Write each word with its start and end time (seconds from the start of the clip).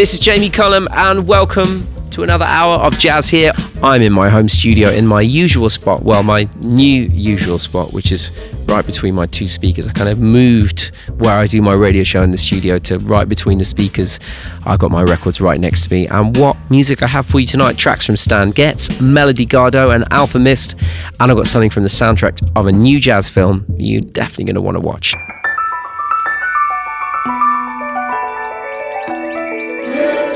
This 0.00 0.14
is 0.14 0.20
Jamie 0.20 0.48
Cullum, 0.48 0.88
and 0.92 1.28
welcome 1.28 1.86
to 2.12 2.22
another 2.22 2.46
hour 2.46 2.76
of 2.76 2.98
jazz 2.98 3.28
here. 3.28 3.52
I'm 3.82 4.00
in 4.00 4.14
my 4.14 4.30
home 4.30 4.48
studio 4.48 4.88
in 4.88 5.06
my 5.06 5.20
usual 5.20 5.68
spot, 5.68 6.04
well, 6.04 6.22
my 6.22 6.48
new 6.62 7.02
usual 7.02 7.58
spot, 7.58 7.92
which 7.92 8.10
is 8.10 8.30
right 8.64 8.86
between 8.86 9.14
my 9.14 9.26
two 9.26 9.46
speakers. 9.46 9.86
I 9.86 9.92
kind 9.92 10.08
of 10.08 10.18
moved 10.18 10.92
where 11.18 11.34
I 11.34 11.46
do 11.46 11.60
my 11.60 11.74
radio 11.74 12.02
show 12.02 12.22
in 12.22 12.30
the 12.30 12.38
studio 12.38 12.78
to 12.78 12.96
right 13.00 13.28
between 13.28 13.58
the 13.58 13.64
speakers. 13.66 14.18
I've 14.64 14.78
got 14.78 14.90
my 14.90 15.02
records 15.02 15.38
right 15.38 15.60
next 15.60 15.88
to 15.88 15.94
me. 15.94 16.06
And 16.06 16.34
what 16.38 16.56
music 16.70 17.02
I 17.02 17.06
have 17.06 17.26
for 17.26 17.38
you 17.38 17.46
tonight 17.46 17.76
tracks 17.76 18.06
from 18.06 18.16
Stan 18.16 18.52
Getz, 18.52 19.02
Melody 19.02 19.44
Gardot, 19.44 19.94
and 19.94 20.10
Alfa 20.10 20.38
Mist. 20.38 20.76
And 21.20 21.30
I've 21.30 21.36
got 21.36 21.46
something 21.46 21.68
from 21.68 21.82
the 21.82 21.90
soundtrack 21.90 22.50
of 22.56 22.64
a 22.64 22.72
new 22.72 23.00
jazz 23.00 23.28
film 23.28 23.66
you're 23.76 24.00
definitely 24.00 24.44
going 24.44 24.54
to 24.54 24.62
want 24.62 24.78
to 24.78 24.80
watch. 24.80 25.14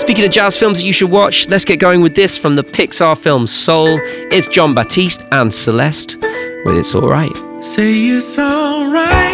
Speaking 0.05 0.27
of 0.27 0.33
jazz 0.33 0.59
films 0.59 0.81
that 0.81 0.87
you 0.87 0.93
should 0.93 1.11
watch, 1.11 1.49
let's 1.49 1.65
get 1.65 1.79
going 1.79 2.03
with 2.03 2.15
this 2.15 2.37
from 2.37 2.57
the 2.57 2.63
Pixar 2.63 3.17
film 3.17 3.47
Soul. 3.47 3.99
It's 4.31 4.47
Jon 4.47 4.75
Batiste 4.75 5.25
and 5.33 5.53
Celeste 5.53 6.19
with 6.67 6.77
It's 6.77 6.95
Alright. 6.95 7.35
Say 7.65 8.09
it's 8.09 8.39
alright. 8.39 9.34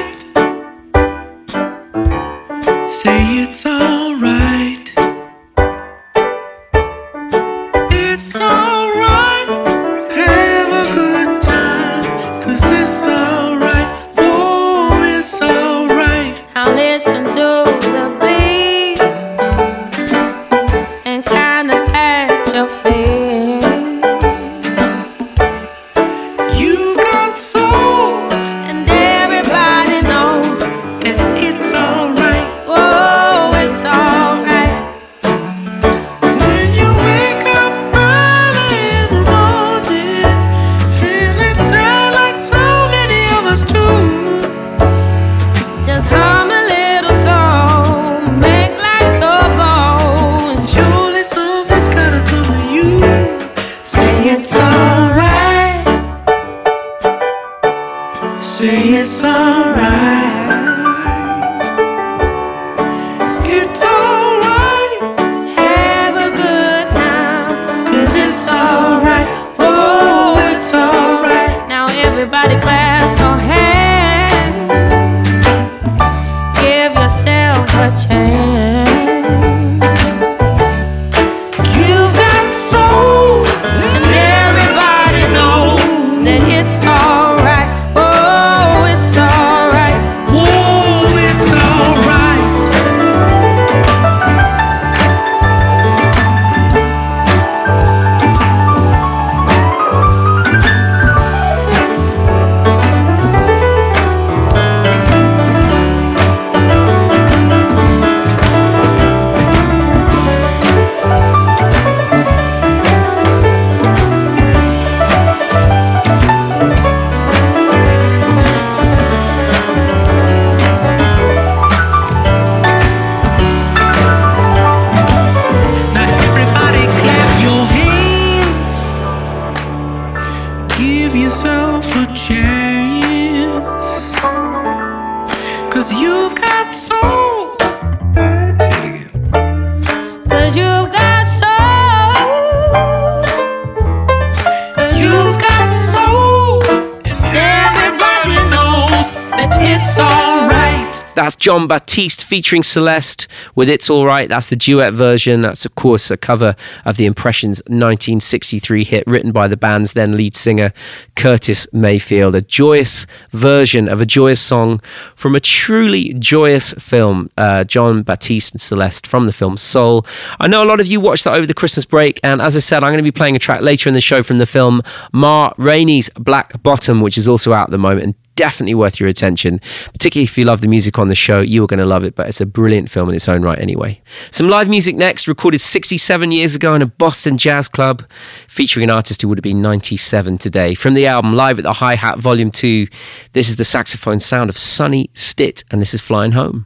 Jon 151.91 151.97
Batiste 151.97 152.25
featuring 152.25 152.63
Celeste 152.63 153.27
with 153.57 153.69
It's 153.69 153.91
Alright. 153.91 154.29
That's 154.29 154.49
the 154.49 154.55
duet 154.55 154.93
version. 154.93 155.41
That's, 155.41 155.65
of 155.65 155.75
course, 155.75 156.11
a 156.11 156.17
cover 156.17 156.55
of 156.85 156.97
the 156.97 157.05
Impressions 157.05 157.61
1963 157.67 158.85
hit 158.85 159.05
written 159.09 159.33
by 159.33 159.49
the 159.49 159.57
band's 159.57 159.93
then 159.93 160.17
lead 160.17 160.37
singer, 160.37 160.73
Curtis 161.17 161.67
Mayfield. 161.73 162.37
A 162.37 162.43
joyous 162.43 163.07
version 163.33 163.89
of 163.89 164.01
a 164.01 164.07
joyous 164.07 164.41
song 164.41 164.81
from 165.17 165.35
a 165.35 165.41
truly 165.41 166.15
joyous 166.15 166.73
film, 166.75 167.29
uh, 167.37 167.65
Jon 167.65 168.03
Batiste 168.03 168.53
and 168.53 168.61
Celeste 168.61 169.07
from 169.07 169.27
the 169.27 169.33
film 169.33 169.57
Soul. 169.57 170.07
I 170.39 170.47
know 170.47 170.63
a 170.63 170.67
lot 170.67 170.79
of 170.79 170.87
you 170.87 171.01
watched 171.01 171.25
that 171.25 171.35
over 171.35 171.47
the 171.47 171.55
Christmas 171.55 171.85
break, 171.85 172.21
and 172.23 172.41
as 172.41 172.57
I 172.57 172.61
said, 172.61 172.85
I'm 172.85 172.91
going 172.91 172.99
to 172.99 173.03
be 173.03 173.11
playing 173.11 173.35
a 173.35 173.41
track 173.41 173.63
later 173.63 173.89
in 173.89 173.95
the 173.95 174.01
show 174.01 174.23
from 174.23 174.39
the 174.39 174.47
film 174.47 174.81
Ma 175.13 175.53
Rainey's 175.57 176.09
Black 176.11 176.63
Bottom, 176.63 177.01
which 177.01 177.19
is 177.19 177.27
also 177.27 177.53
out 177.53 177.65
at 177.65 177.71
the 177.71 177.79
moment. 177.79 178.05
And 178.05 178.15
definitely 178.41 178.75
worth 178.75 178.99
your 178.99 179.07
attention, 179.11 179.61
particularly 179.93 180.25
if 180.25 180.39
you 180.39 180.47
love 180.47 180.63
the 180.63 180.67
music 180.67 180.99
on 180.99 181.09
the 181.09 181.15
show. 181.15 181.43
You 181.43 181.63
are 181.63 181.67
going 181.67 181.79
to 181.79 181.85
love 181.85 182.05
it, 182.05 182.15
but 182.15 182.27
it's 182.27 182.41
a 182.41 182.47
brilliant 182.47 182.91
film 182.91 183.11
in 183.11 183.15
its 183.15 183.29
own 183.29 183.43
right 183.43 183.59
anyway. 183.59 184.01
Some 184.31 184.49
live 184.49 184.67
music 184.67 184.97
next, 184.97 185.29
recorded 185.29 185.61
67 185.61 186.33
years 186.33 186.55
ago 186.57 186.75
in 186.75 186.81
a 186.81 186.87
Boston 186.87 187.37
jazz 187.37 187.69
club, 187.69 188.03
featuring 188.49 188.85
an 188.85 188.91
artist 188.91 189.21
who 189.21 189.29
would 189.29 189.37
have 189.37 189.43
been 189.43 189.61
97 189.61 190.39
today. 190.39 190.75
From 190.75 190.95
the 190.95 191.07
album 191.07 191.35
Live 191.35 191.59
at 191.59 191.65
the 191.65 191.75
Hi 191.75 191.97
Hat 191.97 192.19
Volume 192.19 192.51
2, 192.51 192.87
this 193.35 193.51
is 193.51 193.57
the 193.57 193.65
saxophone 193.65 194.21
sound 194.21 194.49
of 194.49 194.57
Sonny 194.57 195.11
Stitt, 195.13 195.63
and 195.71 195.79
this 195.79 195.93
is 195.93 196.01
Flying 196.01 196.33
Home. 196.33 196.65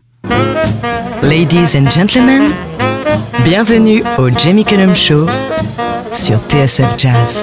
Ladies 1.24 1.74
and 1.74 1.90
gentlemen, 1.90 2.54
bienvenue 3.42 4.04
au 4.16 4.30
Jamie 4.30 4.64
Cullum 4.64 4.94
Show 4.94 5.26
sur 6.12 6.38
TSF 6.48 6.96
Jazz. 6.96 7.42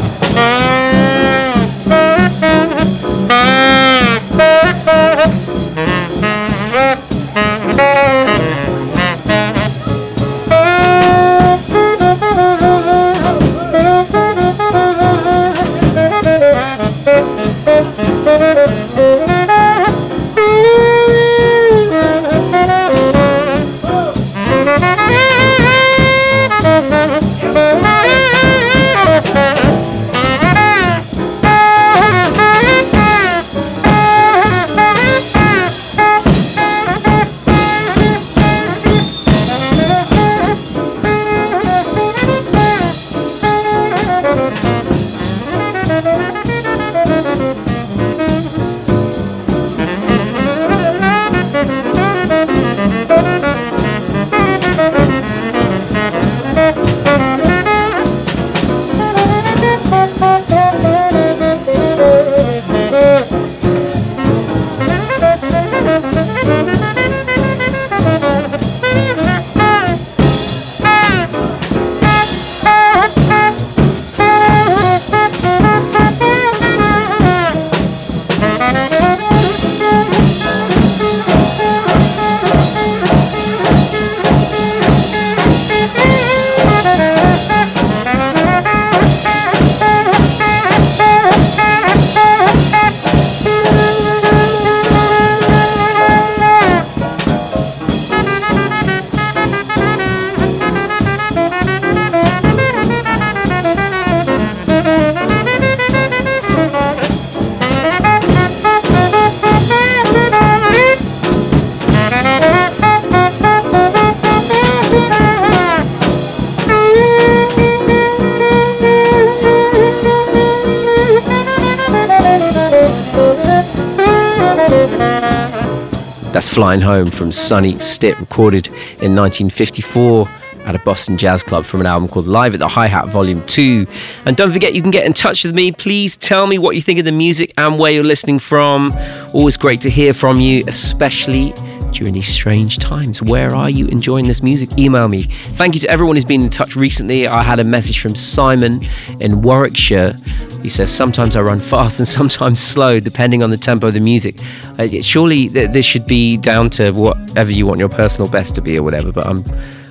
Flying 126.51 126.81
Home 126.81 127.09
from 127.09 127.31
Sonny 127.31 127.79
Stitt, 127.79 128.19
recorded 128.19 128.67
in 128.67 129.15
1954 129.15 130.27
at 130.65 130.75
a 130.75 130.79
Boston 130.79 131.17
Jazz 131.17 131.43
Club 131.43 131.63
from 131.63 131.79
an 131.79 131.85
album 131.85 132.09
called 132.09 132.27
Live 132.27 132.53
at 132.53 132.59
the 132.59 132.67
Hi 132.67 132.87
Hat 132.87 133.07
Volume 133.07 133.41
2. 133.47 133.87
And 134.25 134.35
don't 134.35 134.51
forget, 134.51 134.73
you 134.73 134.81
can 134.81 134.91
get 134.91 135.05
in 135.05 135.13
touch 135.13 135.45
with 135.45 135.55
me. 135.55 135.71
Please 135.71 136.17
tell 136.17 136.47
me 136.47 136.57
what 136.57 136.75
you 136.75 136.81
think 136.81 136.99
of 136.99 137.05
the 137.05 137.11
music 137.13 137.53
and 137.57 137.79
where 137.79 137.93
you're 137.93 138.03
listening 138.03 138.37
from. 138.37 138.91
Always 139.33 139.55
great 139.55 139.79
to 139.81 139.89
hear 139.89 140.11
from 140.11 140.39
you, 140.39 140.61
especially 140.67 141.53
during 142.01 142.15
these 142.15 142.27
strange 142.27 142.79
times. 142.79 143.21
Where 143.21 143.53
are 143.53 143.69
you 143.69 143.85
enjoying 143.85 144.25
this 144.25 144.41
music? 144.41 144.75
Email 144.75 145.07
me. 145.07 145.21
Thank 145.21 145.75
you 145.75 145.79
to 145.81 145.89
everyone 145.91 146.15
who's 146.15 146.25
been 146.25 146.41
in 146.41 146.49
touch 146.49 146.75
recently. 146.75 147.27
I 147.27 147.43
had 147.43 147.59
a 147.59 147.63
message 147.63 148.01
from 148.01 148.15
Simon 148.15 148.81
in 149.19 149.43
Warwickshire. 149.43 150.15
He 150.63 150.69
says, 150.69 150.91
Sometimes 150.91 151.35
I 151.35 151.41
run 151.41 151.59
fast 151.73 151.99
and 151.99 152.07
sometimes 152.07 152.59
slow, 152.59 152.99
depending 152.99 153.43
on 153.43 153.51
the 153.51 153.57
tempo 153.57 153.85
of 153.85 153.93
the 153.93 153.99
music. 153.99 154.39
Uh, 154.79 154.87
surely 155.01 155.47
th- 155.47 155.69
this 155.73 155.85
should 155.85 156.07
be 156.07 156.37
down 156.37 156.71
to 156.71 156.89
whatever 156.89 157.51
you 157.51 157.67
want 157.67 157.79
your 157.79 157.89
personal 157.89 158.31
best 158.31 158.55
to 158.55 158.63
be 158.63 158.79
or 158.79 158.83
whatever, 158.83 159.11
but 159.11 159.27
I'm. 159.27 159.43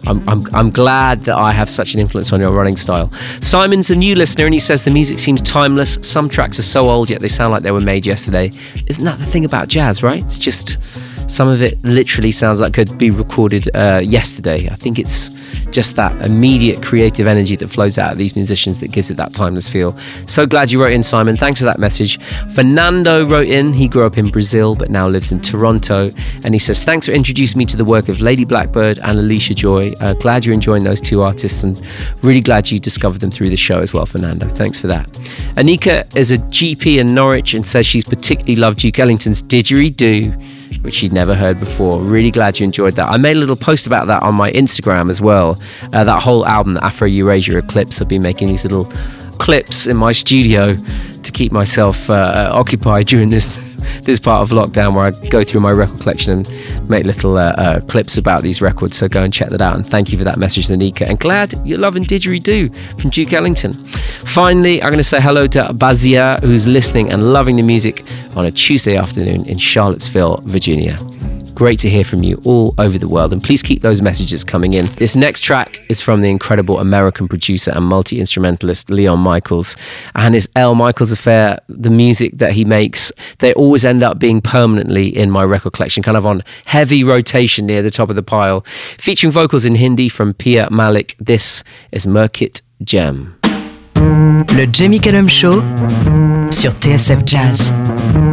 I'm, 0.07 0.27
I'm, 0.31 0.55
I'm 0.55 0.71
glad 0.71 1.25
that 1.25 1.37
I 1.37 1.53
have 1.53 1.69
such 1.69 1.93
an 1.93 2.01
influence 2.01 2.33
on 2.33 2.41
your 2.41 2.53
running 2.53 2.79
style. 2.79 3.13
Simon's 3.43 3.91
a 3.91 3.95
new 3.95 4.15
listener 4.15 4.47
and 4.47 4.55
he 4.55 4.59
says 4.59 4.83
the 4.83 4.91
music 4.91 5.19
seems 5.19 5.43
timeless. 5.43 5.99
Some 6.01 6.31
tracks 6.31 6.59
are 6.59 6.63
so 6.63 6.89
old 6.91 7.11
yet 7.11 7.21
they 7.21 7.29
sound 7.29 7.53
like 7.53 7.63
they 7.63 7.71
were 7.71 7.83
made 7.83 8.07
yesterday. 8.07 8.51
Isn't 8.87 9.05
that 9.05 9.19
the 9.19 9.27
thing 9.27 9.45
about 9.45 9.69
jazz, 9.69 10.03
right? 10.03 10.25
It's 10.25 10.39
just 10.39 10.79
some 11.31 11.49
of 11.49 11.63
it 11.63 11.83
literally 11.85 12.33
sounds 12.33 12.61
like 12.61 12.75
could 12.75 12.99
be 12.99 13.11
recorded 13.11 13.69
uh, 13.75 14.01
yesterday. 14.03 14.69
I 14.69 14.75
think 14.75 14.99
it's 14.99 15.31
just 15.71 15.95
that 15.97 16.13
immediate 16.23 16.83
creative 16.83 17.27
energy 17.27 17.55
that 17.57 17.69
flows 17.69 17.99
out 17.99 18.13
of 18.13 18.19
these 18.19 18.35
musicians 18.35 18.81
that 18.81 18.91
gives 18.91 19.11
it 19.11 19.17
that 19.17 19.33
timeless 19.33 19.69
feel. 19.69 19.97
So 20.27 20.45
glad 20.45 20.71
you 20.71 20.83
wrote 20.83 20.93
in, 20.93 21.03
Simon. 21.03 21.37
Thanks 21.37 21.61
for 21.61 21.67
that 21.67 21.79
message. 21.79 22.19
Fernando 22.55 23.25
wrote 23.27 23.47
in. 23.47 23.73
He 23.73 23.87
grew 23.87 24.05
up 24.05 24.19
in 24.19 24.29
Brazil 24.29 24.75
but 24.75 24.91
now 24.91 25.07
lives 25.07 25.31
in 25.31 25.41
Toronto. 25.41 26.11
And 26.45 26.53
he 26.53 26.59
says, 26.59 26.85
Thanks 26.85 27.07
for 27.07 27.13
introducing 27.13 27.59
me 27.59 27.67
to 27.67 27.77
the 27.77 27.85
work 27.85 28.09
of 28.09 28.21
Lady 28.21 28.45
Blackbird 28.45 28.99
and 28.99 29.19
Alicia 29.19 29.55
Joy. 29.55 29.93
Uh, 30.01 30.15
glad 30.15 30.45
you're 30.45 30.55
enjoying 30.55 30.83
those 30.83 31.01
two 31.01 31.23
artists 31.23 31.63
and 31.63 31.81
really 32.23 32.41
glad 32.41 32.71
you 32.71 32.81
discovered 32.81 33.21
them 33.21 33.31
through 33.31 33.51
the 33.51 33.57
show 33.57 33.79
as 33.79 33.93
well, 33.93 34.07
Fernando. 34.07 34.49
Thanks 34.49 34.81
for 34.81 34.89
that. 34.89 35.07
Anika 35.57 36.05
is 36.17 36.33
a 36.33 36.39
GP 36.39 36.99
in 36.99 37.15
Norwich 37.15 37.55
and 37.55 37.67
says 37.67 37.87
she's 37.87 38.05
particularly 38.05 38.57
loved 38.57 38.81
Duke 38.81 38.99
Ellington's 38.99 39.43
Didgeridoo 39.43 40.60
which 40.83 40.95
she'd 40.95 41.13
never 41.13 41.35
heard 41.35 41.59
before. 41.59 42.01
Really 42.01 42.31
glad 42.31 42.59
you 42.59 42.65
enjoyed 42.65 42.95
that. 42.95 43.09
I 43.09 43.17
made 43.17 43.37
a 43.37 43.41
little 43.41 43.57
post 43.57 43.87
about 43.87 44.07
that 44.07 44.23
on 44.23 44.35
my 44.35 44.51
Instagram 44.53 45.11
as 45.11 45.21
well. 45.21 45.61
Uh, 45.93 46.05
that 46.05 46.23
whole 46.23 46.47
album, 46.47 46.79
Afro-Eurasian 46.79 47.57
Eclipse, 47.57 48.01
I've 48.01 48.09
been 48.09 48.23
making 48.23 48.49
these 48.49 48.63
little 48.65 48.87
clips 49.39 49.87
in 49.87 49.97
my 49.97 50.13
studio 50.13 50.77
to 50.77 51.33
keep 51.33 51.53
myself 51.53 52.11
uh, 52.11 52.53
occupied 52.55 53.07
during 53.07 53.31
this 53.31 53.70
this 53.99 54.09
is 54.09 54.21
part 54.21 54.43
of 54.43 54.51
lockdown 54.51 54.95
where 54.95 55.07
I 55.07 55.29
go 55.29 55.45
through 55.45 55.61
my 55.61 55.71
record 55.71 56.01
collection 56.01 56.33
and 56.33 56.89
make 56.89 57.05
little 57.05 57.37
uh, 57.37 57.53
uh, 57.57 57.81
clips 57.81 58.17
about 58.17 58.43
these 58.43 58.61
records. 58.61 58.97
So 58.97 59.09
go 59.09 59.23
and 59.23 59.33
check 59.33 59.51
that 59.51 59.61
out. 59.61 59.77
And 59.77 59.87
thank 59.87 60.13
you 60.13 60.19
for 60.19 60.25
that 60.25 60.39
message, 60.39 60.69
Nanika. 60.69 61.09
And 61.09 61.19
glad 61.19 61.55
you're 61.67 61.79
loving 61.79 62.05
Didgeridoo 62.05 63.01
from 63.01 63.11
Duke 63.11 63.33
Ellington. 63.33 63.73
Finally, 63.73 64.83
I'm 64.83 64.89
going 64.89 64.99
to 64.99 65.05
say 65.05 65.21
hello 65.21 65.47
to 65.49 65.65
Bazia, 65.65 66.41
who's 66.41 66.67
listening 66.67 67.13
and 67.13 67.33
loving 67.33 67.57
the 67.57 67.63
music 67.63 68.05
on 68.37 68.47
a 68.47 68.51
Tuesday 68.51 68.97
afternoon 68.97 69.47
in 69.47 69.59
Charlottesville, 69.59 70.39
Virginia. 70.45 70.97
Great 71.61 71.79
to 71.79 71.91
hear 71.91 72.05
from 72.05 72.23
you 72.23 72.41
all 72.47 72.75
over 72.79 72.97
the 72.97 73.07
world, 73.07 73.35
and 73.35 73.43
please 73.43 73.63
keep 73.63 73.83
those 73.83 74.01
messages 74.01 74.45
coming 74.45 74.73
in. 74.73 74.87
This 74.97 75.15
next 75.15 75.43
track 75.43 75.85
is 75.91 76.01
from 76.01 76.23
the 76.23 76.31
incredible 76.31 76.79
American 76.79 77.29
producer 77.29 77.71
and 77.73 77.85
multi 77.85 78.19
instrumentalist 78.19 78.89
Leon 78.89 79.23
Michels 79.23 79.77
and 80.15 80.33
his 80.33 80.49
El 80.57 80.75
Michels 80.75 81.13
Affair. 81.13 81.59
The 81.69 81.91
music 81.91 82.39
that 82.39 82.53
he 82.53 82.65
makes, 82.65 83.13
they 83.41 83.53
always 83.53 83.85
end 83.85 84.03
up 84.03 84.19
being 84.19 84.41
permanently 84.41 85.15
in 85.15 85.31
my 85.31 85.45
record 85.45 85.75
collection, 85.75 86.03
kind 86.03 86.17
of 86.17 86.25
on 86.25 86.43
heavy 86.65 87.05
rotation 87.05 87.67
near 87.67 87.83
the 87.83 87.91
top 87.91 88.09
of 88.09 88.17
the 88.17 88.23
pile. 88.23 88.63
Featuring 88.97 89.31
vocals 89.31 89.67
in 89.67 89.75
Hindi 89.75 90.09
from 90.09 90.33
Piya 90.33 90.71
Malik, 90.71 91.15
this 91.21 91.63
is 91.93 92.07
Murkit 92.07 92.63
Gem. 92.85 93.39
Le 93.97 94.67
Jamie 94.67 94.99
Cullum 94.99 95.29
Show 95.29 95.61
sur 96.51 96.73
TSF 96.73 97.23
Jazz. 97.27 98.30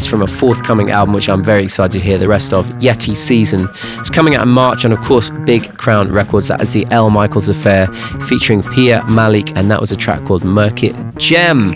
That 0.00 0.06
is 0.06 0.10
from 0.10 0.22
a 0.22 0.26
forthcoming 0.26 0.90
album, 0.90 1.14
which 1.14 1.28
I'm 1.28 1.44
very 1.44 1.62
excited 1.62 1.92
to 1.92 2.02
hear 2.02 2.16
the 2.16 2.26
rest 2.26 2.54
of, 2.54 2.66
Yeti 2.78 3.14
Season. 3.14 3.68
It's 3.98 4.08
coming 4.08 4.34
out 4.34 4.44
in 4.44 4.48
March, 4.48 4.82
and 4.82 4.94
of 4.94 5.00
course, 5.02 5.28
Big 5.44 5.76
Crown 5.76 6.10
Records. 6.10 6.48
That 6.48 6.62
is 6.62 6.72
the 6.72 6.86
El 6.90 7.10
Michels 7.10 7.50
Affair 7.50 7.86
featuring 8.26 8.62
Piya 8.62 9.06
Malik, 9.10 9.54
and 9.58 9.70
that 9.70 9.78
was 9.78 9.92
a 9.92 9.96
track 9.96 10.24
called 10.24 10.42
Murkit 10.42 11.18
Gem. 11.18 11.74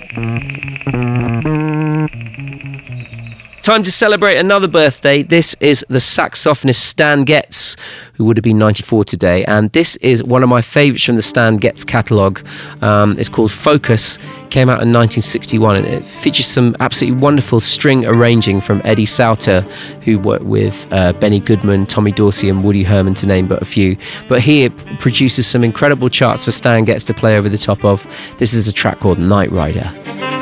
Time 3.64 3.83
to 3.83 3.90
celebrate 3.90 4.37
another 4.37 4.68
birthday. 4.68 5.23
This 5.23 5.56
is 5.59 5.87
the 5.88 5.97
saxophonist 5.97 6.75
Stan 6.75 7.25
Getz, 7.25 7.78
who 8.12 8.26
would 8.26 8.37
have 8.37 8.44
been 8.44 8.59
94 8.59 9.04
today. 9.04 9.42
And 9.47 9.73
this 9.73 9.97
is 10.02 10.23
one 10.23 10.42
of 10.42 10.50
my 10.50 10.61
favourites 10.61 11.04
from 11.04 11.16
the 11.16 11.23
Stan 11.23 11.56
Getz 11.56 11.83
catalogue. 11.83 12.47
Um, 12.83 13.18
it's 13.18 13.30
called 13.30 13.50
Focus. 13.50 14.18
Came 14.50 14.68
out 14.68 14.83
in 14.83 14.92
1961 14.92 15.76
and 15.76 15.87
it 15.87 16.04
features 16.04 16.44
some 16.44 16.76
absolutely 16.78 17.18
wonderful 17.18 17.59
string 17.59 18.04
arranging 18.04 18.61
from 18.61 18.83
Eddie 18.85 19.06
Sauter, 19.06 19.62
who 20.02 20.18
worked 20.18 20.44
with 20.44 20.87
uh, 20.92 21.14
Benny 21.14 21.40
Goodman, 21.40 21.87
Tommy 21.87 22.12
Dorsey, 22.12 22.50
and 22.50 22.64
Woody 22.64 22.83
Herman, 22.83 23.14
to 23.14 23.26
name 23.26 23.49
but 23.49 23.62
a 23.62 23.64
few. 23.64 23.97
But 24.28 24.42
here 24.42 24.66
it 24.66 24.76
produces 24.99 25.47
some 25.47 25.64
incredible 25.64 26.11
charts 26.11 26.44
for 26.44 26.50
Stan 26.50 26.85
Getz 26.85 27.02
to 27.04 27.14
play 27.14 27.38
over 27.38 27.49
the 27.49 27.56
top 27.56 27.83
of. 27.83 28.06
This 28.37 28.52
is 28.52 28.68
a 28.68 28.75
track 28.75 29.00
called 29.00 29.18
Night 29.18 29.50
Rider. 29.50 30.33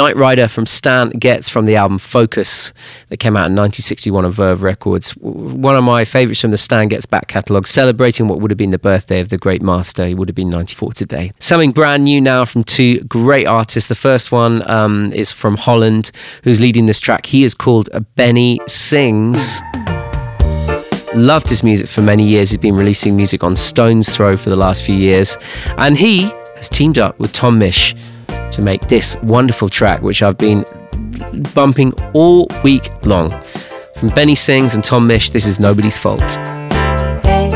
Night 0.00 0.16
Rider 0.16 0.48
from 0.48 0.64
Stan 0.64 1.10
Getz 1.10 1.50
from 1.50 1.66
the 1.66 1.76
album 1.76 1.98
Focus 1.98 2.72
that 3.10 3.18
came 3.18 3.36
out 3.36 3.48
in 3.48 3.54
1961 3.54 4.24
on 4.24 4.32
Verve 4.32 4.62
Records. 4.62 5.10
One 5.18 5.76
of 5.76 5.84
my 5.84 6.06
favourites 6.06 6.40
from 6.40 6.52
the 6.52 6.56
Stan 6.56 6.88
Getz 6.88 7.04
back 7.04 7.28
catalogue, 7.28 7.66
celebrating 7.66 8.26
what 8.26 8.40
would 8.40 8.50
have 8.50 8.56
been 8.56 8.70
the 8.70 8.78
birthday 8.78 9.20
of 9.20 9.28
the 9.28 9.36
great 9.36 9.60
master. 9.60 10.06
He 10.06 10.14
would 10.14 10.26
have 10.26 10.34
been 10.34 10.48
94 10.48 10.94
today. 10.94 11.32
Something 11.38 11.72
brand 11.72 12.04
new 12.04 12.18
now 12.18 12.46
from 12.46 12.64
two 12.64 13.00
great 13.00 13.44
artists. 13.44 13.90
The 13.90 13.94
first 13.94 14.32
one 14.32 14.66
um, 14.70 15.12
is 15.12 15.32
from 15.32 15.58
Holland, 15.58 16.12
who's 16.44 16.62
leading 16.62 16.86
this 16.86 16.98
track. 16.98 17.26
He 17.26 17.44
is 17.44 17.52
called 17.52 17.90
Benny 18.14 18.58
Sings. 18.66 19.60
Loved 21.12 21.50
his 21.50 21.62
music 21.62 21.88
for 21.88 22.00
many 22.00 22.26
years. 22.26 22.48
He's 22.48 22.56
been 22.56 22.74
releasing 22.74 23.16
music 23.16 23.44
on 23.44 23.54
Stone's 23.54 24.08
Throw 24.08 24.38
for 24.38 24.48
the 24.48 24.56
last 24.56 24.82
few 24.82 24.94
years. 24.94 25.36
And 25.76 25.98
he 25.98 26.22
has 26.56 26.70
teamed 26.70 26.96
up 26.96 27.18
with 27.18 27.34
Tom 27.34 27.60
Misch 27.60 27.94
to 28.52 28.62
make 28.62 28.88
this 28.88 29.16
wonderful 29.22 29.68
track, 29.68 30.02
which 30.02 30.22
I've 30.22 30.38
been 30.38 30.64
bumping 31.54 31.92
all 32.12 32.48
week 32.64 32.90
long. 33.04 33.30
From 33.96 34.08
Benny 34.08 34.34
Sings 34.34 34.74
and 34.74 34.82
Tom 34.82 35.06
Misch, 35.06 35.30
this 35.32 35.46
is 35.46 35.60
Nobody's 35.60 35.98
Fault. 35.98 36.36
Hey, 37.22 37.50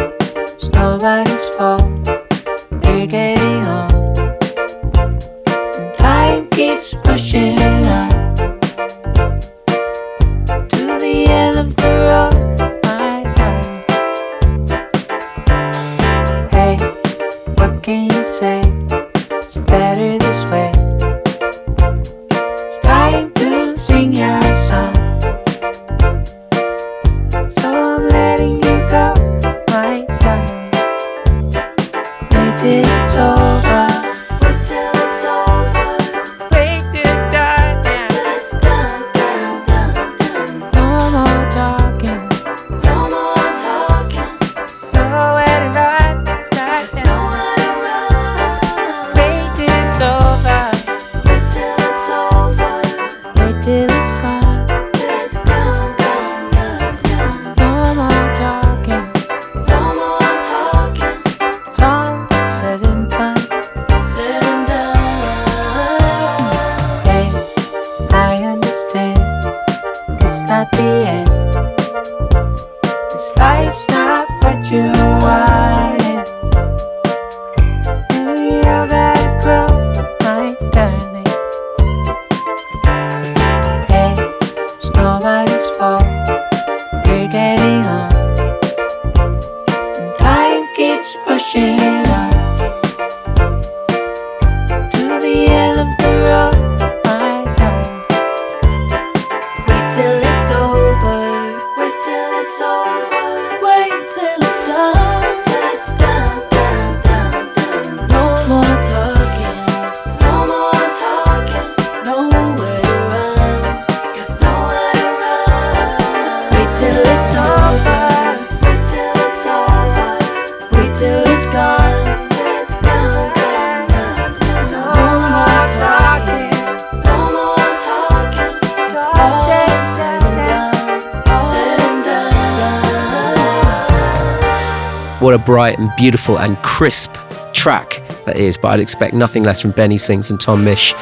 bright 135.45 135.79
and 135.79 135.91
beautiful 135.97 136.39
and 136.39 136.57
crisp 136.59 137.15
track 137.53 138.01
that 138.25 138.37
is, 138.37 138.57
but 138.57 138.69
I'd 138.69 138.81
expect 138.81 139.15
nothing 139.15 139.43
less 139.43 139.61
from 139.61 139.73
Benny 139.73 139.99
Sings 139.99 140.31
and 140.31 140.41
Tom 140.41 140.65
Misch. 140.65 140.93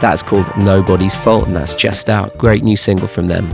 That's 0.00 0.22
called 0.22 0.46
Nobody's 0.56 1.14
Fault, 1.14 1.46
and 1.46 1.54
that's 1.54 1.74
just 1.74 2.08
out. 2.08 2.36
Great 2.38 2.62
new 2.64 2.76
single 2.76 3.06
from 3.06 3.26
them. 3.26 3.48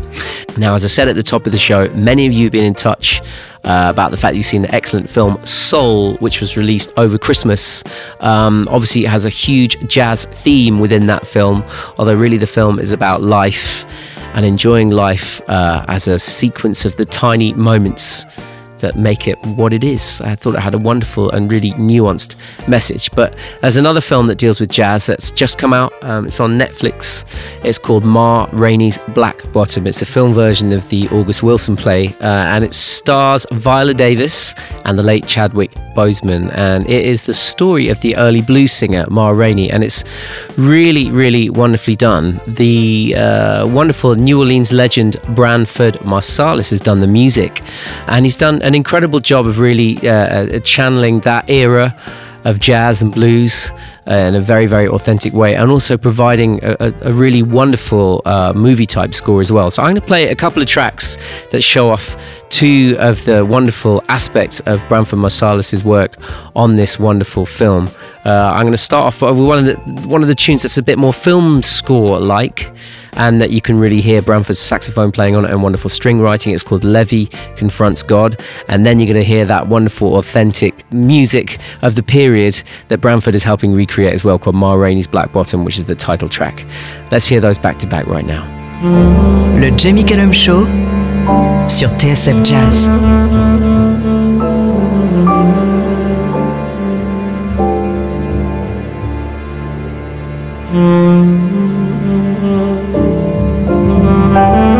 Now, 0.57 0.75
as 0.75 0.85
I 0.85 0.89
said 0.89 1.09
at 1.09 1.17
the 1.17 1.23
top 1.23 1.47
of 1.47 1.53
the 1.53 1.59
show, 1.59 1.89
many 1.91 2.27
of 2.27 2.33
you 2.33 2.45
have 2.45 2.53
been 2.53 2.65
in 2.65 2.75
touch 2.75 3.21
uh, 3.65 3.89
about 3.91 4.11
the 4.13 4.17
fact 4.17 4.33
that 4.33 4.37
you've 4.37 4.47
seen 4.47 4.63
the 4.63 4.75
excellent 4.75 5.09
film 5.09 5.45
Soul, 5.45 6.17
which 6.19 6.41
was 6.41 6.57
released 6.57 6.93
over 6.97 7.19
Christmas. 7.19 7.83
Um, 8.21 8.69
obviously, 8.71 9.05
it 9.05 9.11
has 9.11 9.25
a 9.25 9.31
huge 9.31 9.77
jazz 9.89 10.25
theme 10.27 10.79
within 10.79 11.07
that 11.07 11.27
film, 11.27 11.65
although 11.99 12.17
really 12.17 12.39
the 12.39 12.47
film 12.47 12.79
is 12.79 12.93
about 12.93 13.23
life 13.23 13.85
and 14.35 14.45
enjoying 14.45 14.91
life 14.91 15.41
uh, 15.49 15.85
as 15.89 16.07
a 16.09 16.19
sequence 16.19 16.85
of 16.85 16.97
the 16.97 17.05
tiny 17.05 17.55
moments 17.55 18.25
that 18.79 18.97
make 18.97 19.29
it 19.29 19.39
what 19.47 19.73
it 19.73 19.85
is. 19.85 20.21
I 20.21 20.35
thought 20.35 20.55
it 20.55 20.61
had 20.61 20.75
a 20.75 20.79
wonderful 20.79 21.31
and 21.31 21.51
really 21.51 21.73
nuanced 21.73 22.37
message. 22.69 23.11
But 23.13 23.37
there's 23.61 23.77
another 23.77 24.01
film 24.01 24.27
that 24.29 24.39
deals 24.39 24.61
with 24.61 24.71
jazz 24.71 25.07
that's 25.07 25.31
just 25.31 25.59
come 25.59 25.73
out. 25.73 25.93
Um, 26.05 26.27
it's 26.27 26.41
on 26.41 26.59
Netflix. 26.59 27.25
It's 27.65 27.79
called 27.79 28.05
Ma 28.05 28.49
Rainey's 28.53 28.99
Black 29.09 29.51
Bottom. 29.53 29.87
It's 29.87 30.03
a 30.03 30.07
film 30.07 30.33
version 30.33 30.73
of 30.73 30.89
the 30.89 31.09
August 31.09 31.43
Wilson 31.43 31.77
play, 31.77 32.09
uh, 32.21 32.25
and 32.53 32.65
it 32.65 32.75
stars 32.75 33.47
Viola 33.53 33.95
Davis 33.95 34.55
and 34.85 34.99
the 34.99 35.03
late 35.03 35.27
Chadwick 35.27 35.73
Boseman. 35.97 36.51
And 36.55 36.89
it 36.89 37.05
is 37.05 37.25
the 37.25 37.35
story 37.35 37.89
of 37.89 38.01
the 38.01 38.17
early 38.17 38.43
blues 38.43 38.73
singer 38.73 39.07
Ma 39.11 39.31
Rainey, 39.31 39.71
and 39.71 39.83
it's 39.83 40.05
really, 40.57 41.11
really 41.11 41.51
wonderfully 41.51 41.97
done. 41.97 42.41
The 42.47 43.15
uh, 43.17 43.67
wonderful 43.69 44.15
New 44.15 44.39
Orleans 44.39 44.73
legend 44.73 45.17
Branford 45.35 45.95
Marsalis 46.05 46.71
has 46.71 46.81
done 46.81 47.01
the 47.01 47.13
music, 47.21 47.63
and 48.07 48.27
he's 48.27 48.37
done 48.37 48.63
an 48.63 48.75
incredible 48.75 49.21
job 49.21 49.47
of 49.47 49.59
really 49.59 49.97
uh, 50.09 50.13
uh, 50.13 50.59
channeling 50.61 51.21
that 51.21 51.49
era 51.49 51.95
of 52.47 52.61
jazz 52.61 53.03
and 53.03 53.13
blues 53.13 53.73
uh, 54.09 54.15
in 54.15 54.35
a 54.37 54.41
very, 54.41 54.67
very 54.67 54.87
authentic 54.87 55.33
way, 55.33 55.57
and 55.57 55.71
also 55.71 55.97
providing 55.99 56.61
a, 56.63 56.95
a, 57.03 57.13
really 57.13 57.43
wonderful 57.43 58.23
uh, 58.25 58.53
movie 58.55 58.87
type 58.87 59.13
score 59.15 59.41
as 59.41 59.51
well. 59.51 59.69
So, 59.69 59.83
I'm 59.83 59.91
going 59.91 60.01
to 60.01 60.07
play 60.07 60.29
a 60.29 60.37
couple 60.37 60.63
of 60.63 60.69
tracks 60.69 61.19
that 61.51 61.63
show 61.63 61.91
off 61.91 62.17
two 62.49 62.97
of 63.01 63.25
the 63.25 63.45
wonderful 63.45 64.03
aspects 64.09 64.61
of 64.61 64.87
Branford 64.89 65.19
Marsalis' 65.19 65.83
work 65.83 66.15
on 66.55 66.77
this 66.77 66.99
wonderful 66.99 67.45
film. 67.45 67.89
Uh, 68.25 68.53
I'm 68.55 68.63
going 68.63 68.73
to 68.73 68.79
start 68.79 69.07
off 69.07 69.23
with 69.23 69.39
one 69.39 69.59
of 69.59 69.65
the 69.67 69.75
one 70.09 70.23
of 70.23 70.29
the 70.29 70.35
tunes 70.35 70.63
that's 70.63 70.79
a 70.79 70.83
bit 70.83 70.99
more 70.99 71.13
film 71.13 71.63
score 71.63 72.21
like, 72.21 72.73
and 73.17 73.41
that 73.41 73.51
you 73.51 73.61
can 73.61 73.79
really 73.79 74.01
hear 74.01 74.23
Branford's 74.23 74.59
saxophone 74.59 75.13
playing 75.13 75.37
on 75.37 75.45
it 75.45 75.51
and 75.51 75.63
wonderful 75.63 75.91
string 75.91 76.21
writing. 76.21 76.53
It's 76.53 76.63
called 76.63 76.85
Levee 76.85 77.27
Confronts 77.57 78.03
God, 78.03 78.41
and 78.69 78.85
then 78.85 78.99
you're 79.01 79.07
going 79.07 79.17
to 79.17 79.25
hear 79.25 79.45
that 79.45 79.69
wonderful, 79.69 80.17
authentic 80.17 80.91
music 80.93 81.59
of 81.83 81.95
the 81.95 82.03
period 82.03 82.63
that 82.89 83.01
Branford 83.01 83.35
is 83.35 83.45
helping 83.45 83.73
recreate 83.73 84.15
as 84.15 84.25
well, 84.25 84.39
called 84.39 84.57
Ma 84.57 84.75
Rainey's 84.75 85.07
Black 85.07 85.33
Bottom, 85.33 85.65
which 85.65 85.79
is 85.79 85.85
the 85.85 85.95
title 85.95 86.29
track. 86.29 86.65
Let's 87.11 87.27
hear 87.27 87.41
those 87.41 87.59
back 87.59 87.79
to 87.81 87.87
back 87.87 88.07
right 88.07 88.27
now. 88.27 88.45
Le 89.59 89.71
Jamie 89.73 90.05
Cullum 90.05 90.33
Show 90.33 90.65
sur 91.69 91.89
TSF 91.99 92.45
Jazz. 92.45 92.89
Thank 104.37 104.76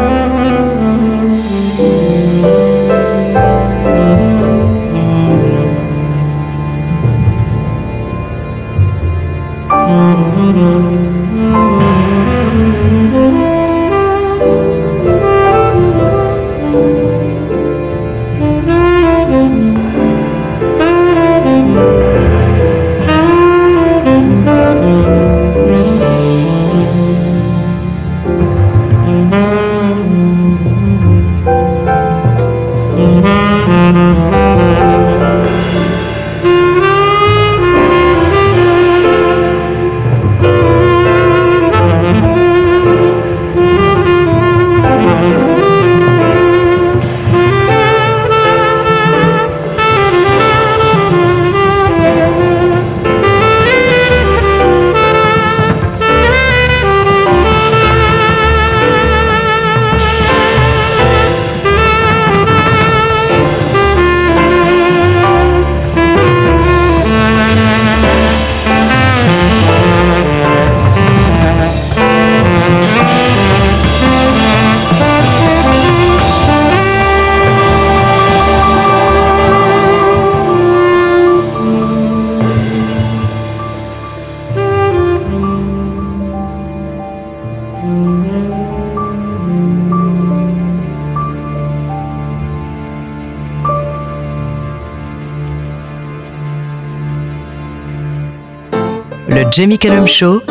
Jamie 99.51 99.79
Cullum 99.79 100.07
Show 100.07 100.43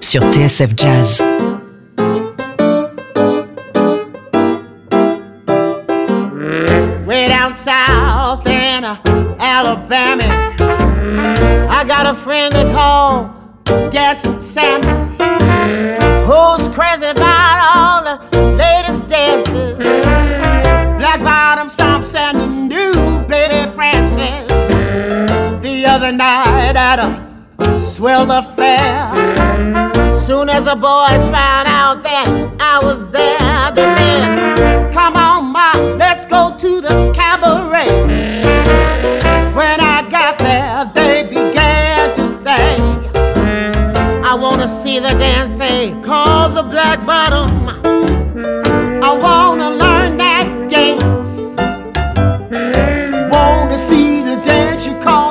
sur 0.00 0.22
TSF 0.32 0.72
Jazz. 0.76 1.29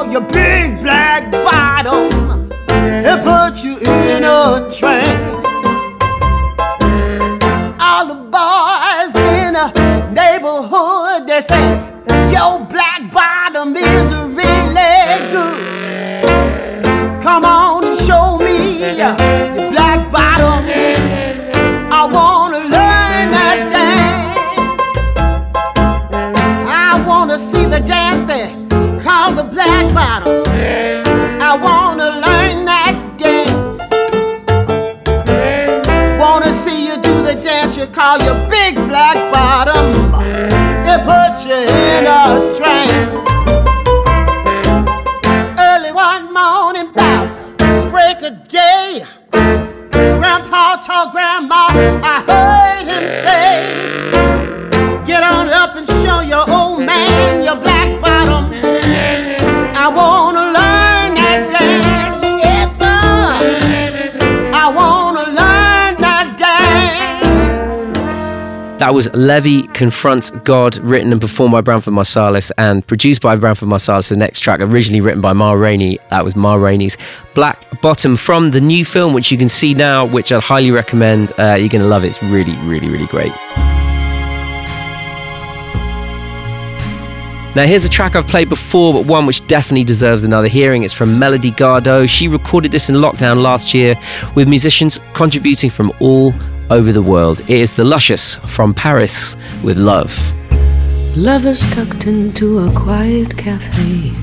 You 0.10 0.20
your 0.20 0.28
big 0.30 0.82
black 0.82 1.32
bottom. 1.32 2.52
It 2.70 3.24
put 3.24 3.64
you 3.64 3.78
in 3.78 4.24
a 4.24 4.70
trance. 4.72 5.39
I 51.80 52.19
That 68.90 68.96
was 68.96 69.08
Levee 69.14 69.68
Confronts 69.76 70.32
God, 70.32 70.76
written 70.80 71.12
and 71.12 71.22
performed 71.22 71.52
by 71.52 71.62
Branford 71.62 71.94
Marsalis 71.94 72.50
and 72.58 72.86
produced 72.88 73.22
by 73.22 73.36
Branford 73.36 73.70
Marsalis. 73.70 74.10
The 74.10 74.18
next 74.18 74.40
track, 74.40 74.62
originally 74.62 75.00
written 75.00 75.22
by 75.22 75.32
Ma 75.32 75.52
Rainey, 75.52 76.00
that 76.10 76.24
was 76.24 76.36
Ma 76.36 76.56
Rainey's 76.56 76.98
Black 77.36 77.64
Bottom 77.82 78.16
from 78.16 78.50
the 78.50 78.60
new 78.60 78.84
film, 78.84 79.14
which 79.14 79.32
you 79.32 79.38
can 79.38 79.48
see 79.48 79.76
now, 79.76 80.06
which 80.06 80.32
I'd 80.32 80.42
highly 80.42 80.72
recommend. 80.72 81.34
Uh, 81.38 81.56
you're 81.60 81.70
going 81.70 81.84
to 81.84 81.88
love 81.88 82.04
it. 82.04 82.08
It's 82.08 82.24
really, 82.24 82.56
really, 82.68 82.90
really 82.90 83.06
great. 83.06 83.32
Now, 87.56 87.66
here's 87.66 87.84
a 87.84 87.90
track 87.90 88.16
I've 88.16 88.28
played 88.28 88.48
before, 88.48 88.94
but 88.94 89.06
one 89.06 89.26
which 89.26 89.46
definitely 89.48 89.84
deserves 89.84 90.24
another 90.24 90.48
hearing. 90.48 90.84
It's 90.84 90.94
from 90.94 91.18
Melody 91.18 91.52
Gardot. 91.52 92.08
She 92.08 92.28
recorded 92.28 92.72
this 92.72 92.90
in 92.90 92.96
lockdown 92.96 93.42
last 93.42 93.74
year 93.74 94.00
with 94.36 94.48
musicians 94.48 95.00
contributing 95.14 95.70
from 95.70 95.92
all 96.00 96.34
over 96.70 96.92
the 96.92 97.02
world. 97.02 97.40
It 97.42 97.50
is 97.50 97.74
The 97.74 97.84
Luscious 97.84 98.36
from 98.46 98.74
Paris 98.74 99.36
with 99.64 99.78
Love. 99.78 100.14
Lovers 101.18 101.62
tucked 101.72 102.06
into 102.06 102.60
a 102.60 102.72
quiet 102.74 103.36
cafe 103.36 104.14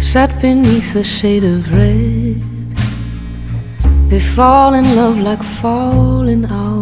sat 0.00 0.40
beneath 0.40 0.96
a 0.96 1.04
shade 1.04 1.44
of 1.44 1.72
red. 1.74 2.40
They 4.08 4.18
fall 4.18 4.74
in 4.74 4.96
love 4.96 5.18
like 5.18 5.42
falling 5.42 6.46
out 6.46 6.79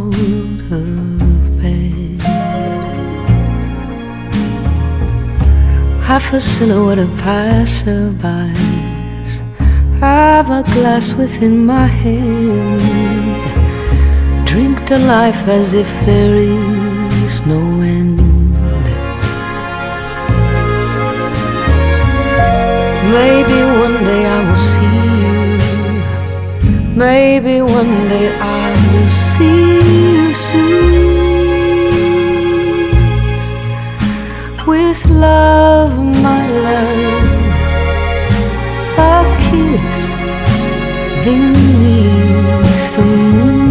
Half 6.08 6.32
a 6.32 6.40
silhouette 6.40 6.98
of 6.98 7.10
passerbys. 7.20 8.54
Have 10.00 10.48
a 10.48 10.62
glass 10.72 11.12
within 11.12 11.66
my 11.66 11.86
hand. 11.86 12.80
Drink 14.46 14.86
to 14.86 14.96
life 14.98 15.46
as 15.46 15.74
if 15.74 15.90
there 16.06 16.34
is 16.34 17.44
no 17.44 17.60
end. 17.96 18.18
Maybe 23.18 23.58
one 23.84 23.98
day 24.08 24.24
I 24.36 24.38
will 24.48 24.62
see 24.72 24.96
you. 25.24 25.38
Maybe 26.96 27.60
one 27.60 28.08
day 28.08 28.28
I 28.40 28.70
will 28.92 29.10
see 29.10 29.76
you 29.76 30.32
soon. 30.32 31.18
With 34.66 35.04
love, 35.06 35.68
love, 35.88 35.97
a 39.00 39.24
kiss 39.44 40.00
beneath 41.24 42.86
the 42.94 43.02
moon. 43.04 43.68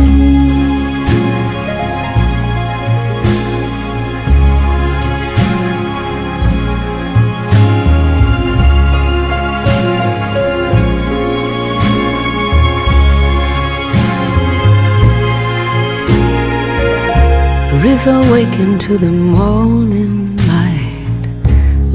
River 17.83 18.19
waking 18.31 18.79
to 18.79 18.97
the 18.97 19.11
morning. 19.11 20.06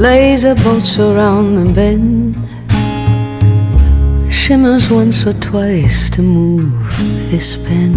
Laser 0.02 0.56
boats 0.56 0.98
around 0.98 1.54
the 1.54 1.72
bend. 1.72 2.34
Shimmers 4.32 4.90
once 4.90 5.24
or 5.24 5.32
twice 5.34 6.10
to 6.10 6.22
move 6.22 6.72
this 7.30 7.56
pen. 7.56 7.94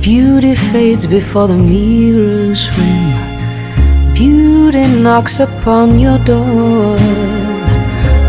Beauty 0.00 0.54
fades 0.54 1.08
before 1.08 1.48
the 1.48 1.56
mirror's 1.56 2.68
rim. 2.78 4.14
Beauty 4.14 4.86
knocks 5.02 5.40
upon 5.40 5.98
your 5.98 6.20
door. 6.20 6.96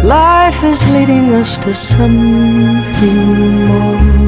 Life 0.04 0.64
is 0.64 0.82
leading 0.90 1.32
us 1.36 1.60
to 1.60 1.76
something 1.76 3.20
more. 3.68 4.25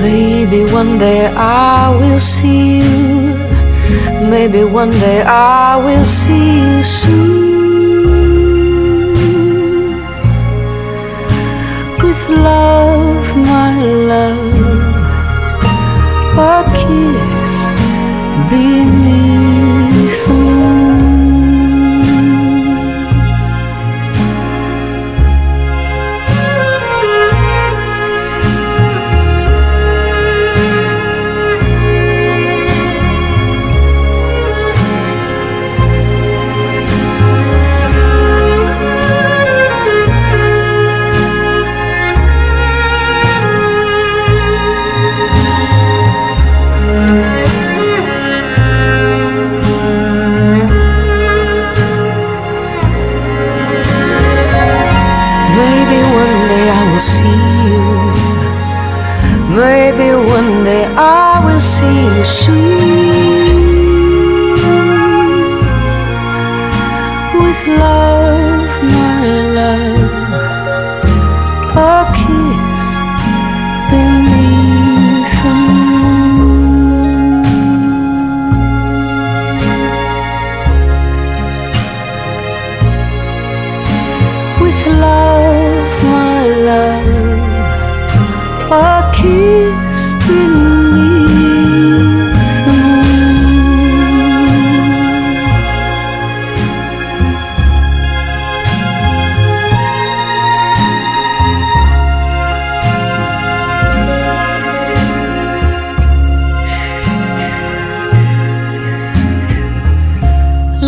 Maybe 0.00 0.64
one 0.72 0.98
day 0.98 1.26
I 1.26 1.90
will 1.90 2.18
see 2.18 2.78
you. 2.80 3.36
Maybe 4.30 4.64
one 4.64 4.90
day 4.90 5.22
I 5.22 5.76
will 5.76 6.04
see 6.04 6.60
you 6.60 6.82
soon. 6.82 7.50
With 12.02 12.28
love, 12.30 13.36
my 13.36 13.82
love, 13.84 14.94
a 16.38 16.64
kiss 16.80 17.52
beneath 18.50 19.09
I 61.82 62.14
will 62.14 62.24
see 62.24 62.79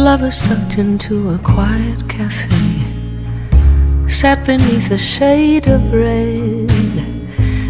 Lovers 0.02 0.42
tucked 0.42 0.78
into 0.78 1.30
a 1.30 1.38
quiet 1.38 2.08
cafe 2.08 2.48
sat 4.08 4.44
beneath 4.44 4.90
a 4.90 4.98
shade 4.98 5.68
of 5.68 5.80
red. 5.92 6.68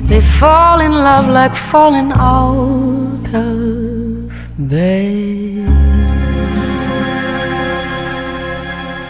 They 0.09 0.21
fall 0.21 0.81
in 0.81 0.93
love 0.93 1.29
like 1.29 1.55
falling 1.55 2.11
out 2.13 3.35
of 3.35 4.33
bed. 4.59 5.33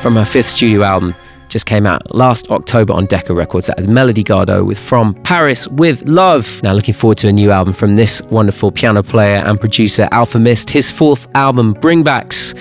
from 0.02 0.16
her 0.16 0.24
fifth 0.24 0.48
studio 0.48 0.82
album. 0.82 1.14
Just 1.48 1.66
came 1.66 1.86
out 1.86 2.12
last 2.12 2.50
October 2.50 2.92
on 2.92 3.06
Decca 3.06 3.32
Records. 3.32 3.68
That 3.68 3.78
is 3.78 3.86
Melody 3.86 4.24
Gardot 4.24 4.66
with 4.66 4.78
From 4.78 5.14
Paris 5.22 5.68
with 5.68 6.02
Love. 6.08 6.60
Now, 6.64 6.72
looking 6.72 6.94
forward 6.94 7.18
to 7.18 7.28
a 7.28 7.32
new 7.32 7.52
album 7.52 7.72
from 7.72 7.94
this 7.94 8.20
wonderful 8.22 8.72
piano 8.72 9.04
player 9.04 9.36
and 9.36 9.60
producer, 9.60 10.08
Alfa 10.10 10.40
Mist. 10.40 10.70
His 10.70 10.90
fourth 10.90 11.28
album, 11.36 11.74
Bring 11.74 12.02
Backs, 12.02 12.52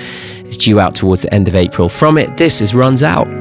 is 0.52 0.58
due 0.58 0.80
out 0.80 0.94
towards 0.94 1.24
the 1.24 1.34
end 1.34 1.48
of 1.48 1.56
April. 1.56 1.90
From 1.90 2.18
it, 2.18 2.38
this 2.38 2.62
is 2.62 2.76
Run 2.76 3.02
Outs. 3.04 3.41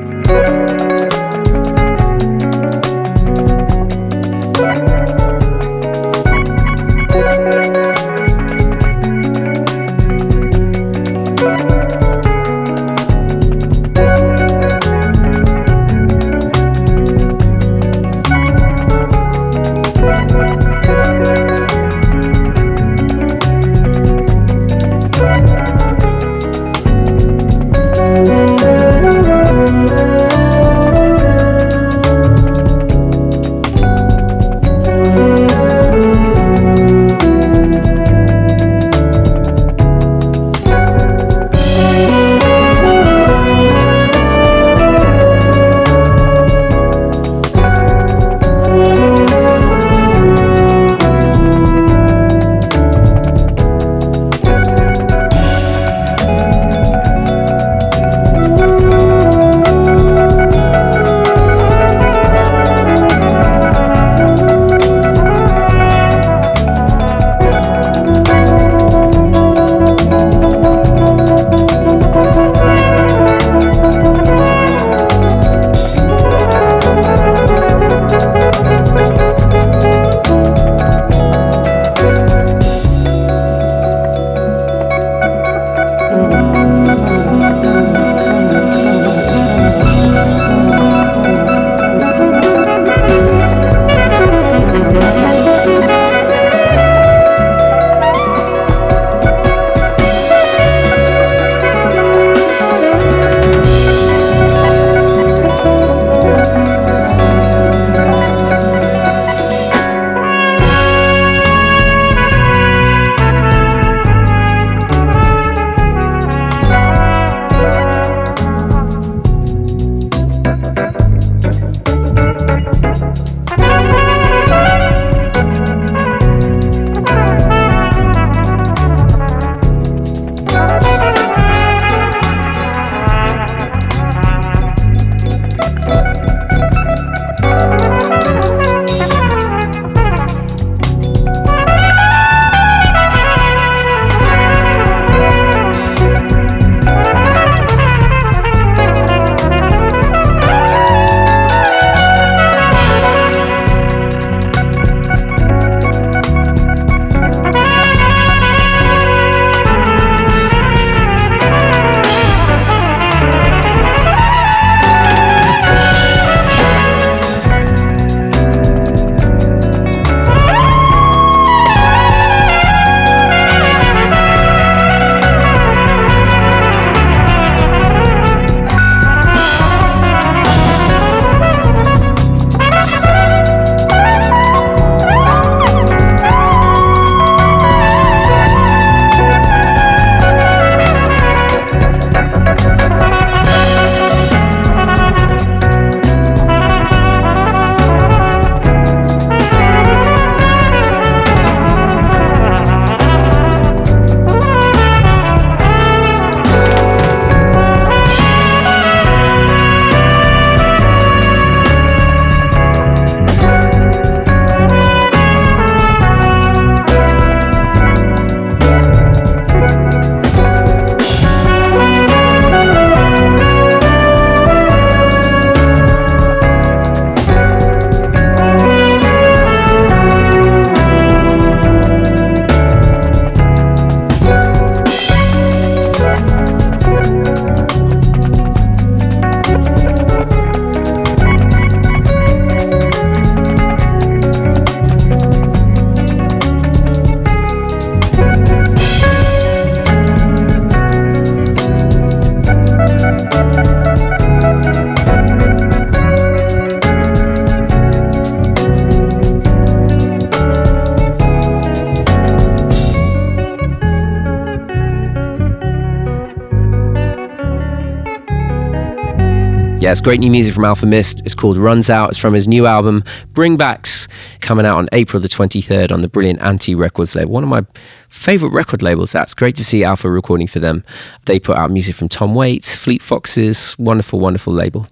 Yeah, 269.90 269.94
it's 269.94 270.00
great 270.00 270.20
new 270.20 270.30
music 270.30 270.54
from 270.54 270.64
Alfa 270.64 270.86
Mist. 270.86 271.20
It's 271.24 271.34
called 271.34 271.56
Run 271.56 271.78
Outs. 271.78 272.10
It's 272.10 272.16
from 272.16 272.32
his 272.32 272.46
new 272.46 272.64
album, 272.64 273.02
Bring 273.32 273.56
Backs, 273.56 274.06
coming 274.38 274.64
out 274.64 274.78
on 274.78 274.88
April 274.92 275.20
the 275.20 275.26
23rd 275.26 275.90
on 275.90 276.00
the 276.00 276.08
brilliant 276.08 276.40
Anti 276.42 276.76
Records 276.76 277.16
label. 277.16 277.32
One 277.32 277.42
of 277.42 277.48
my 277.48 277.66
favorite 278.08 278.50
record 278.50 278.84
labels. 278.84 279.10
That's 279.10 279.34
great 279.34 279.56
to 279.56 279.64
see 279.64 279.82
Alpha 279.82 280.08
recording 280.08 280.46
for 280.46 280.60
them. 280.60 280.84
They 281.26 281.40
put 281.40 281.56
out 281.56 281.72
music 281.72 281.96
from 281.96 282.08
Tom 282.08 282.36
Waits, 282.36 282.72
Fleet 282.72 283.02
Foxes. 283.02 283.76
Wonderful, 283.80 284.20
wonderful 284.20 284.52
label. 284.52 284.86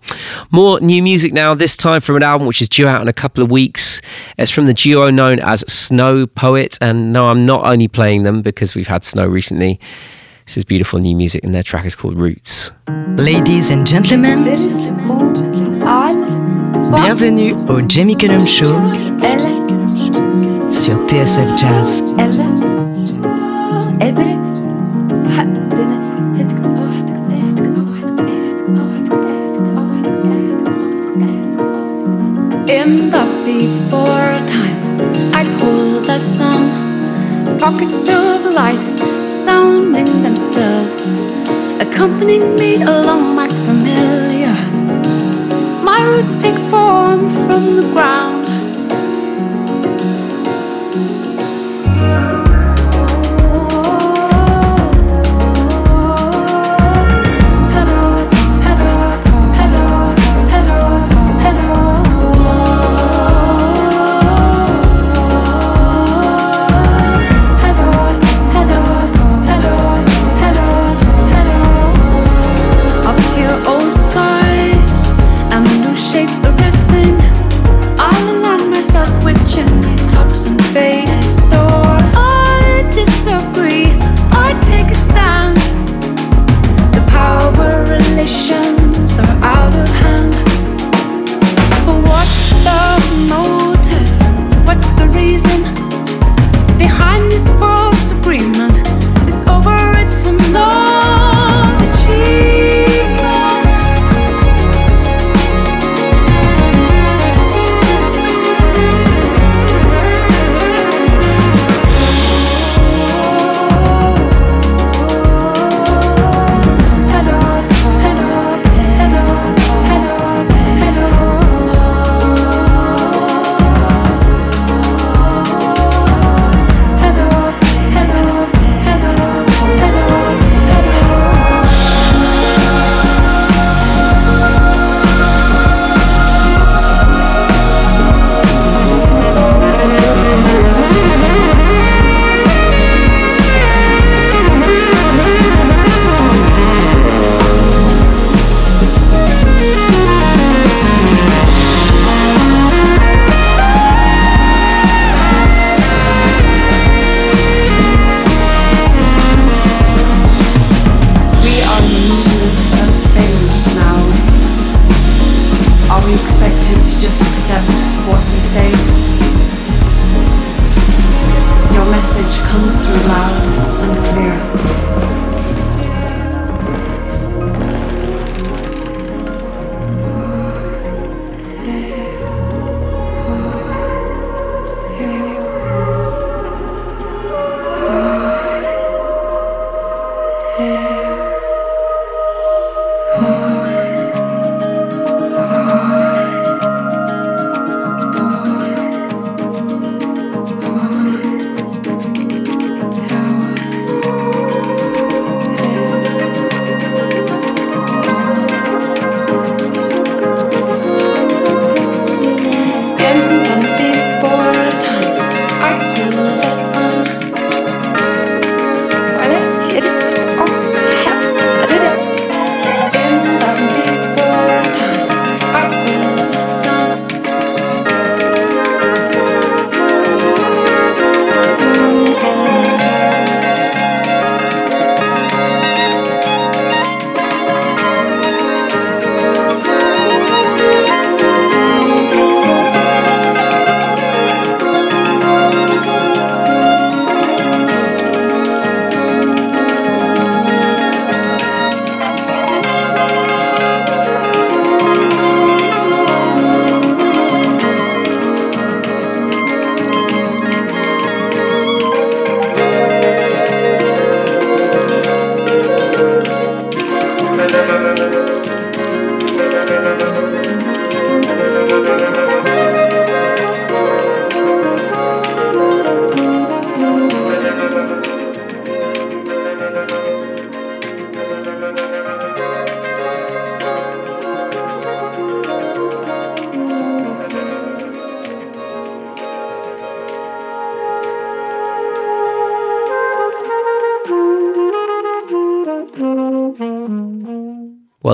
More 0.51 0.81
new 0.81 1.01
music 1.01 1.33
now, 1.33 1.55
this 1.55 1.77
time 1.77 2.01
from 2.01 2.17
an 2.17 2.25
album 2.25 2.49
which 2.49 2.61
is 2.61 2.69
due 2.69 2.89
out 2.89 3.01
in 3.01 3.07
a 3.07 3.13
couple 3.13 3.45
of 3.45 3.53
weeks. 3.53 4.03
It's 4.37 4.51
from 4.51 4.67
the 4.67 4.75
duo 4.75 5.11
known 5.11 5.39
as 5.39 5.61
Snow 5.73 6.27
Poet. 6.27 6.77
And 6.81 7.13
no, 7.13 7.29
I'm 7.29 7.47
not 7.47 7.65
only 7.65 7.87
playing 7.87 8.25
them 8.25 8.43
because 8.43 8.75
we've 8.75 8.89
had 8.89 9.05
snow 9.05 9.29
recently. 9.29 9.79
This 10.49 10.57
is 10.57 10.65
beautiful 10.65 10.99
new 10.99 11.15
music, 11.15 11.45
and 11.45 11.55
their 11.55 11.63
track 11.63 11.85
is 11.85 11.95
called 11.95 12.19
Roots. 12.19 12.71
Ladies 13.19 13.69
and 13.69 13.87
gentlemen, 13.87 14.45
bienvenue 16.91 17.55
au 17.69 17.83
Jamie 17.83 18.17
Cullum 18.17 18.47
Show 18.47 18.73
sur 20.73 20.97
TSF 21.07 21.55
Jazz. 21.55 22.01
In 32.71 33.11
the 33.11 33.27
before 33.45 34.41
time, 34.47 34.81
I'd 35.35 35.47
hold 35.61 36.07
the 36.07 36.19
sun, 36.19 37.59
pockets 37.59 38.09
of 38.09 38.55
light 38.55 39.18
sounding 39.29 40.23
themselves, 40.23 41.11
accompanying 41.81 42.57
me 42.57 42.83
along 42.83 43.35
my 43.35 43.49
familiar. 43.67 44.55
My 45.85 46.03
roots 46.03 46.37
take 46.37 46.59
form 46.71 47.29
from 47.29 47.77
the 47.77 47.89
ground. 47.93 48.48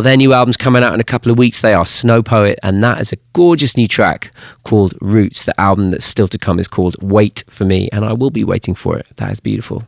Their 0.05 0.16
new 0.16 0.32
album's 0.32 0.57
coming 0.57 0.84
out 0.84 0.94
in 0.94 1.00
a 1.00 1.05
couple 1.05 1.32
of 1.32 1.38
weeks. 1.38 1.61
They 1.61 1.74
are 1.74 1.84
Snow 1.84 2.22
Poet, 2.22 2.59
and 2.62 2.82
that 2.84 3.00
is 3.00 3.12
a 3.12 3.16
gorgeous 3.32 3.76
new 3.76 3.88
track 3.88 4.32
called 4.62 4.94
Roots. 5.00 5.44
The 5.44 5.59
album 5.61 5.88
that's 5.88 6.05
still 6.05 6.28
to 6.28 6.38
come 6.38 6.59
is 6.61 6.68
called 6.68 6.96
Wait 7.02 7.42
for 7.48 7.64
Me, 7.64 7.88
and 7.92 8.05
I 8.05 8.12
will 8.12 8.30
be 8.30 8.44
waiting 8.44 8.74
for 8.74 8.96
it. 8.96 9.07
That 9.16 9.32
is 9.32 9.40
beautiful. 9.40 9.82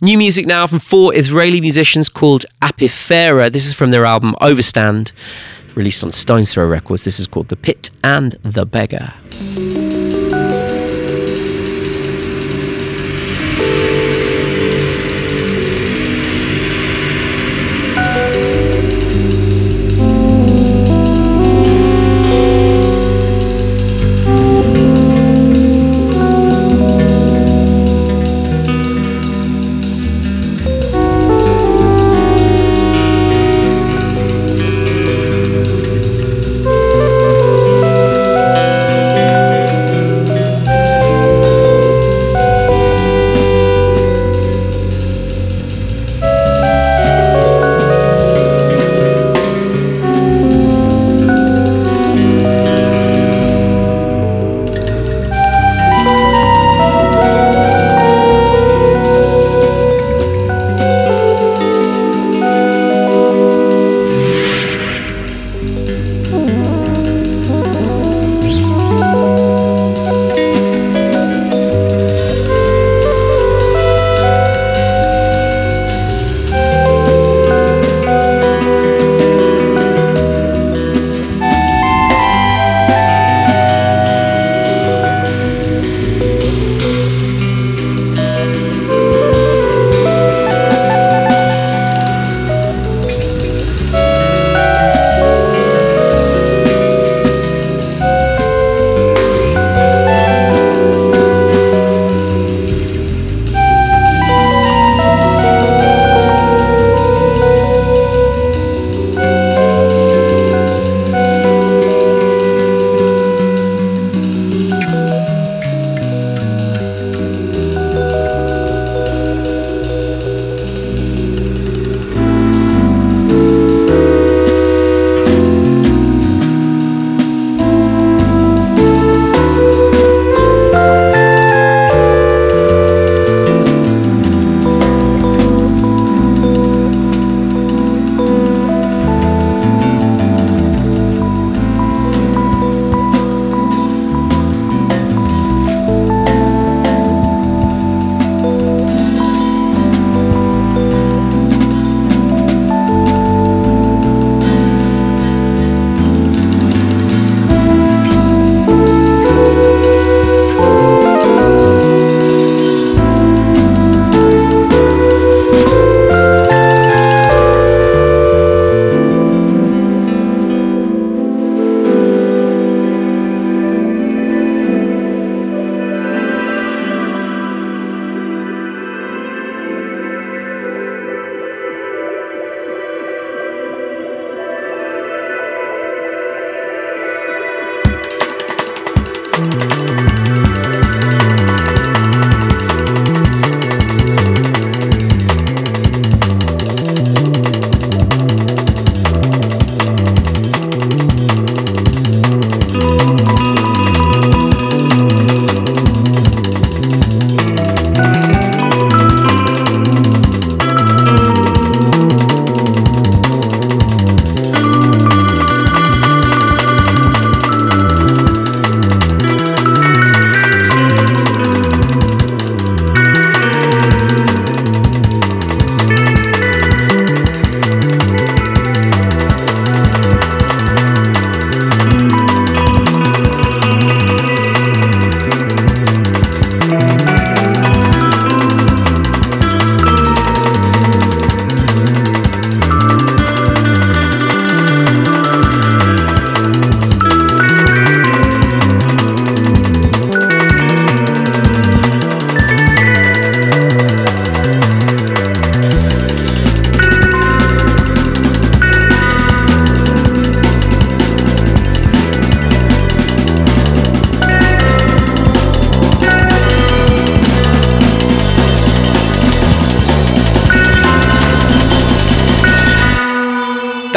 New 0.00 0.16
music 0.16 0.46
now 0.46 0.66
from 0.66 0.78
four 0.78 1.14
Israeli 1.14 1.60
musicians 1.60 2.08
called 2.08 2.46
Apifera. 2.62 3.52
This 3.52 3.66
is 3.66 3.74
from 3.74 3.90
their 3.90 4.06
album 4.06 4.34
Overstand, 4.40 5.12
released 5.74 6.02
on 6.02 6.10
Stone's 6.10 6.54
Throw 6.54 6.66
Records. 6.66 7.04
This 7.04 7.20
is 7.20 7.26
called 7.26 7.48
The 7.48 7.56
Pit 7.56 7.90
and 8.02 8.32
the 8.42 8.64
Beggar. 8.64 9.14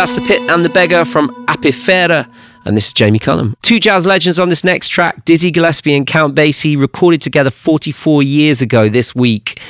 That's 0.09 0.21
The 0.21 0.27
Pit 0.27 0.49
and 0.49 0.65
the 0.65 0.69
Beggar 0.69 1.05
from 1.05 1.29
Apifera. 1.45 2.27
And 2.65 2.75
this 2.75 2.87
is 2.87 2.93
Jamie 2.93 3.19
Cullum. 3.19 3.55
Two 3.61 3.79
jazz 3.79 4.07
legends 4.07 4.39
on 4.39 4.49
this 4.49 4.63
next 4.63 4.89
track 4.89 5.23
Dizzy 5.23 5.51
Gillespie 5.51 5.95
and 5.95 6.07
Count 6.07 6.33
Basie 6.33 6.79
recorded 6.79 7.21
together 7.21 7.51
44 7.51 8.23
years 8.23 8.59
ago 8.59 8.89
this 8.89 9.13
week. 9.13 9.61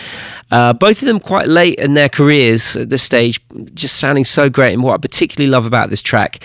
Uh, 0.50 0.72
both 0.72 1.02
of 1.02 1.08
them 1.08 1.20
quite 1.20 1.50
late 1.50 1.76
in 1.76 1.94
their 1.94 2.08
careers 2.08 2.78
at 2.78 2.90
this 2.90 3.04
stage, 3.04 3.42
just 3.74 3.98
sounding 3.98 4.24
so 4.24 4.50
great. 4.50 4.74
And 4.74 4.82
what 4.82 4.94
I 4.94 4.98
particularly 4.98 5.52
love 5.52 5.66
about 5.66 5.90
this 5.90 6.02
track, 6.02 6.42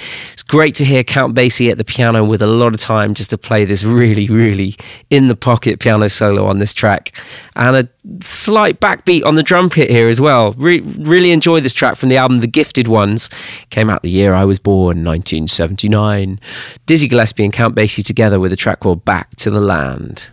great 0.55 0.77
to 0.77 0.85
hear 0.85 1.03
Count 1.03 1.35
Basie 1.35 1.69
at 1.69 1.79
the 1.79 1.85
piano 1.85 2.25
with 2.25 2.41
a 2.41 2.47
lot 2.47 2.75
of 2.75 2.81
time 2.81 3.13
just 3.13 3.29
to 3.31 3.37
play 3.37 3.65
this 3.65 3.83
really, 3.83 4.29
really 4.29 4.77
in 5.11 5.27
the 5.27 5.35
pocket 5.35 5.81
piano 5.81 6.09
solo 6.09 6.47
on 6.47 6.61
this 6.61 6.73
track. 6.73 7.21
And 7.57 7.75
a 7.75 7.89
slight 8.23 8.79
backbeat 8.79 9.25
on 9.25 9.35
the 9.35 9.43
drum 9.43 9.69
kit 9.69 9.91
here 9.91 10.09
as 10.09 10.21
well. 10.21 10.53
Re- 10.53 10.79
really 10.79 11.33
enjoy 11.33 11.59
this 11.59 11.75
track 11.75 11.97
from 11.97 12.09
the 12.09 12.19
album 12.19 12.39
The 12.39 12.47
Gifted 12.47 12.87
Ones. 12.87 13.31
Came 13.71 13.91
out 13.91 14.03
the 14.03 14.11
year 14.11 14.33
I 14.33 14.45
was 14.45 14.61
born, 14.61 15.05
1979. 15.05 16.39
Dizzy 16.87 17.09
Gillespie 17.09 17.43
and 17.43 17.53
Count 17.53 17.75
Basie 17.75 18.05
together 18.05 18.39
with 18.39 18.53
a 18.53 18.57
track 18.57 18.79
called 18.79 19.05
Back 19.05 19.35
to 19.35 19.51
the 19.51 19.59
Land. 19.59 20.29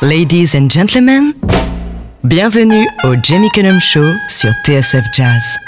Ladies 0.00 0.54
and 0.54 0.70
gentlemen, 0.70 1.34
bienvenue 2.24 2.88
au 3.04 3.14
Jamie 3.22 3.50
Cullum 3.50 3.78
Show 3.80 4.14
sur 4.28 4.50
TSF 4.64 5.04
Jazz. 5.12 5.58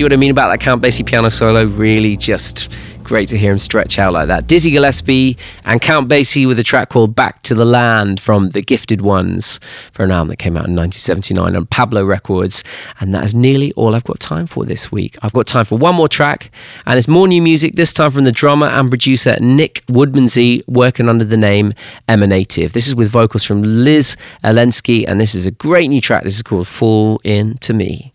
See 0.00 0.04
what 0.04 0.14
I 0.14 0.16
mean 0.16 0.30
about 0.30 0.48
that 0.48 0.60
Count 0.60 0.82
Basie 0.82 1.04
piano 1.04 1.28
solo? 1.28 1.66
Really 1.66 2.16
just 2.16 2.72
great 3.02 3.28
to 3.28 3.36
hear 3.36 3.52
him 3.52 3.58
stretch 3.58 3.98
out 3.98 4.14
like 4.14 4.28
that. 4.28 4.46
Dizzy 4.46 4.70
Gillespie 4.70 5.36
and 5.66 5.78
Count 5.78 6.08
Basie 6.08 6.46
with 6.46 6.58
a 6.58 6.62
track 6.62 6.88
called 6.88 7.14
Back 7.14 7.42
to 7.42 7.54
the 7.54 7.66
Land 7.66 8.18
from 8.18 8.48
The 8.48 8.62
Gifted 8.62 9.02
Ones 9.02 9.60
for 9.92 10.04
an 10.04 10.10
album 10.10 10.28
that 10.28 10.36
came 10.36 10.56
out 10.56 10.64
in 10.64 10.74
1979 10.74 11.54
on 11.54 11.66
Pablo 11.66 12.02
Records. 12.02 12.64
And 12.98 13.12
that 13.12 13.24
is 13.24 13.34
nearly 13.34 13.72
all 13.72 13.94
I've 13.94 14.04
got 14.04 14.20
time 14.20 14.46
for 14.46 14.64
this 14.64 14.90
week. 14.90 15.18
I've 15.20 15.34
got 15.34 15.46
time 15.46 15.66
for 15.66 15.76
one 15.76 15.96
more 15.96 16.08
track, 16.08 16.50
and 16.86 16.96
it's 16.96 17.06
more 17.06 17.28
new 17.28 17.42
music, 17.42 17.74
this 17.74 17.92
time 17.92 18.10
from 18.10 18.24
the 18.24 18.32
drummer 18.32 18.68
and 18.68 18.88
producer 18.88 19.36
Nick 19.38 19.84
Woodmansey, 19.84 20.66
working 20.66 21.10
under 21.10 21.26
the 21.26 21.36
name 21.36 21.74
Emanative. 22.08 22.72
This 22.72 22.88
is 22.88 22.94
with 22.94 23.10
vocals 23.10 23.44
from 23.44 23.62
Liz 23.62 24.16
Elensky, 24.42 25.04
and 25.06 25.20
this 25.20 25.34
is 25.34 25.44
a 25.44 25.50
great 25.50 25.90
new 25.90 26.00
track. 26.00 26.22
This 26.22 26.36
is 26.36 26.42
called 26.42 26.68
Fall 26.68 27.20
Into 27.22 27.74
Me. 27.74 28.14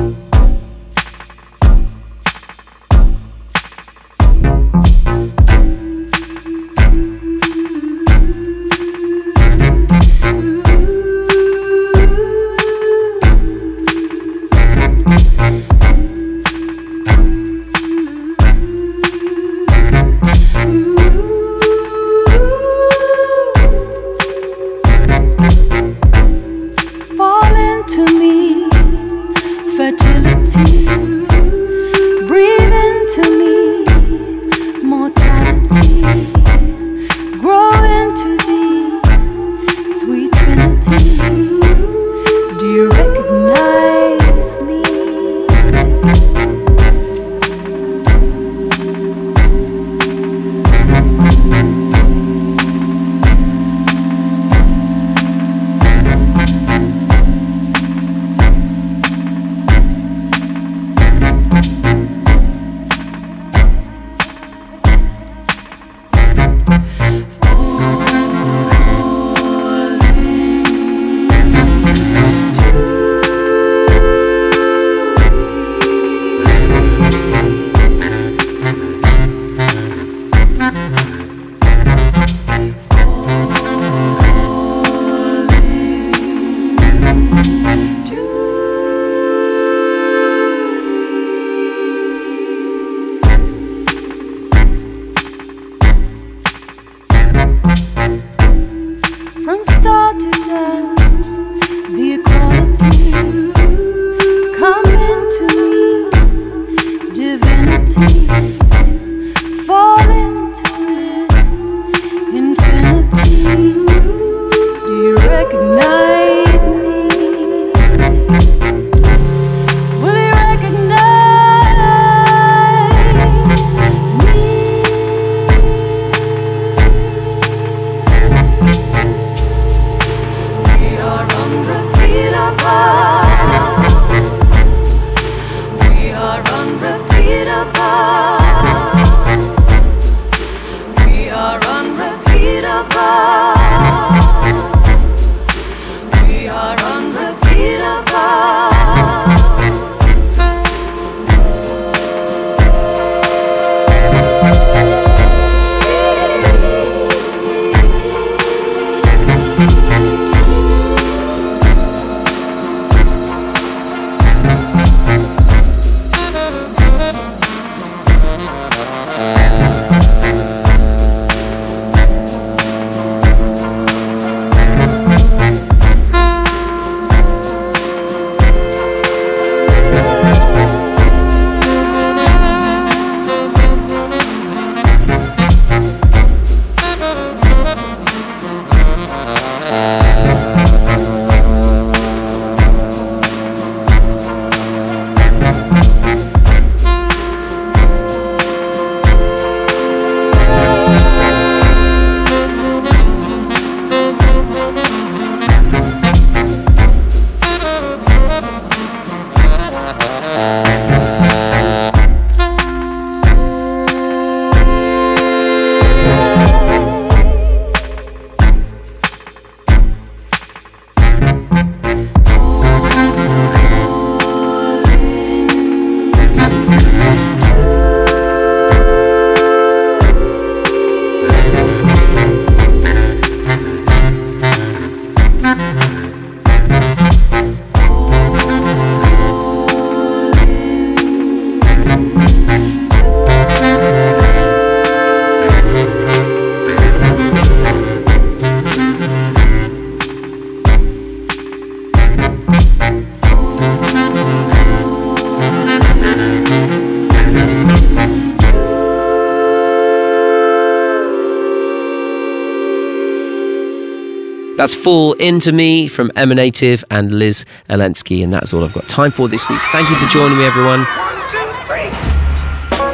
That's 264.61 264.75
Fall 264.75 265.13
Into 265.13 265.51
Me 265.51 265.87
from 265.87 266.11
Emanative 266.15 266.83
and 266.91 267.11
Liz 267.11 267.45
Elensky. 267.67 268.23
And 268.23 268.31
that's 268.31 268.53
all 268.53 268.63
I've 268.63 268.75
got 268.75 268.87
time 268.87 269.09
for 269.09 269.27
this 269.27 269.49
week. 269.49 269.57
Thank 269.71 269.89
you 269.89 269.95
for 269.95 270.07
joining 270.07 270.37
me, 270.37 270.45
everyone. 270.45 270.85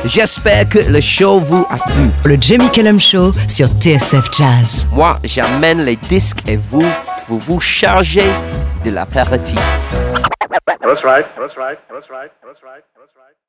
J'espère 0.06 0.70
que 0.70 0.80
le 0.90 1.02
show 1.02 1.40
vous 1.40 1.66
a 1.70 1.78
plu. 1.78 2.10
Le 2.24 2.38
Jamie 2.40 2.72
Cullum 2.72 3.02
Show 3.02 3.34
sur 3.50 3.68
TSF 3.68 4.32
Jazz. 4.32 4.88
Moi, 4.94 5.20
j'amène 5.26 5.84
les 5.84 5.98
disques 5.98 6.48
et 6.48 6.56
vous, 6.56 6.86
vous 7.28 7.40
vous 7.40 7.60
chargez 7.60 8.32
de 8.86 8.92
l'apéritif. 8.92 9.60
That's 10.66 11.04
right. 11.04 11.26
That's 11.36 11.58
right. 11.58 11.78
That's 11.90 12.10
right. 12.10 12.32
That's 12.46 12.64
right. 12.64 12.84
That's 12.96 13.14
right. 13.18 13.47